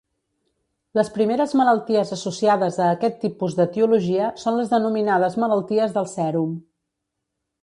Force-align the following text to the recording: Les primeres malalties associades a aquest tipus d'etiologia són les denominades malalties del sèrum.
Les 0.99 1.09
primeres 1.17 1.51
malalties 1.59 2.13
associades 2.17 2.79
a 2.85 2.87
aquest 2.95 3.19
tipus 3.27 3.59
d'etiologia 3.61 4.33
són 4.45 4.59
les 4.61 4.75
denominades 4.75 5.39
malalties 5.45 5.95
del 6.01 6.11
sèrum. 6.17 6.59